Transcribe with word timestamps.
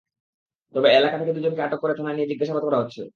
তবে 0.73 0.87
এলাকা 0.91 1.15
থেকে 1.17 1.35
দুজনকে 1.37 1.61
আটক 1.63 1.79
করে 1.81 1.93
থানায় 1.97 2.15
নিয়ে 2.17 2.29
জিজ্ঞাসাবাদ 2.31 2.63
করা 2.67 2.79
হচ্ছে। 2.81 3.01